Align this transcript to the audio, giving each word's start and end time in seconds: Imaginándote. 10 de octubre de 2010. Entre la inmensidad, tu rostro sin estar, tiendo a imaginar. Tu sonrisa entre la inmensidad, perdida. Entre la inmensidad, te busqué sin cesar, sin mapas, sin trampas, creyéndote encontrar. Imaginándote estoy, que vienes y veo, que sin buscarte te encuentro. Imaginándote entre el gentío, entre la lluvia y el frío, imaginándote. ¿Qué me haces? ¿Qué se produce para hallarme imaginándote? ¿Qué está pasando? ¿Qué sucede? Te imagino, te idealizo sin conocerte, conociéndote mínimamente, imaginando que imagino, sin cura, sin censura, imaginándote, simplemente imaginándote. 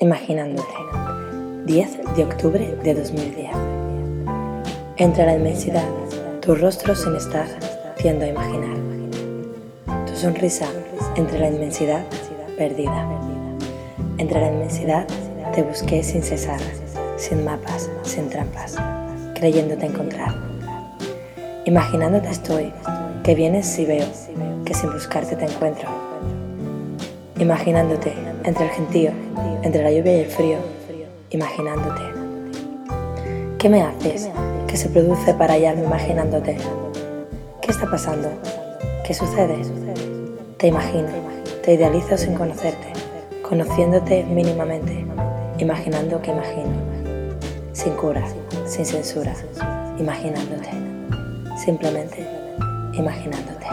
Imaginándote. 0.00 0.68
10 1.66 2.14
de 2.14 2.22
octubre 2.22 2.76
de 2.84 2.94
2010. 2.94 3.50
Entre 4.96 5.26
la 5.26 5.34
inmensidad, 5.34 5.88
tu 6.40 6.54
rostro 6.54 6.94
sin 6.94 7.16
estar, 7.16 7.48
tiendo 7.96 8.24
a 8.24 8.28
imaginar. 8.28 8.76
Tu 10.06 10.14
sonrisa 10.14 10.66
entre 11.16 11.40
la 11.40 11.48
inmensidad, 11.48 12.04
perdida. 12.56 13.08
Entre 14.18 14.40
la 14.40 14.52
inmensidad, 14.52 15.04
te 15.52 15.64
busqué 15.64 16.04
sin 16.04 16.22
cesar, 16.22 16.60
sin 17.16 17.44
mapas, 17.44 17.90
sin 18.04 18.28
trampas, 18.28 18.76
creyéndote 19.34 19.86
encontrar. 19.86 20.32
Imaginándote 21.64 22.28
estoy, 22.28 22.72
que 23.24 23.34
vienes 23.34 23.76
y 23.80 23.84
veo, 23.84 24.06
que 24.64 24.74
sin 24.74 24.92
buscarte 24.92 25.34
te 25.34 25.46
encuentro. 25.46 25.88
Imaginándote 27.38 28.12
entre 28.42 28.64
el 28.64 28.70
gentío, 28.72 29.10
entre 29.62 29.84
la 29.84 29.92
lluvia 29.92 30.16
y 30.16 30.20
el 30.20 30.26
frío, 30.26 30.58
imaginándote. 31.30 32.00
¿Qué 33.58 33.68
me 33.68 33.82
haces? 33.82 34.28
¿Qué 34.66 34.76
se 34.76 34.88
produce 34.88 35.34
para 35.34 35.54
hallarme 35.54 35.84
imaginándote? 35.84 36.56
¿Qué 37.62 37.70
está 37.70 37.88
pasando? 37.88 38.28
¿Qué 39.06 39.14
sucede? 39.14 39.56
Te 40.56 40.66
imagino, 40.66 41.08
te 41.62 41.74
idealizo 41.74 42.18
sin 42.18 42.34
conocerte, 42.34 42.92
conociéndote 43.48 44.24
mínimamente, 44.24 45.06
imaginando 45.58 46.20
que 46.20 46.32
imagino, 46.32 46.72
sin 47.72 47.92
cura, 47.94 48.24
sin 48.66 48.84
censura, 48.84 49.34
imaginándote, 49.98 50.70
simplemente 51.64 52.26
imaginándote. 52.94 53.66